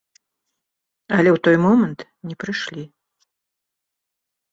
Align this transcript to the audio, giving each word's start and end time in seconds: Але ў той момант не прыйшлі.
Але 1.17 1.29
ў 1.31 1.37
той 1.47 1.57
момант 1.65 1.99
не 2.29 2.35
прыйшлі. 2.45 2.83